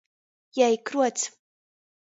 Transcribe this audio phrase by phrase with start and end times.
[0.55, 1.19] Jei kruoc.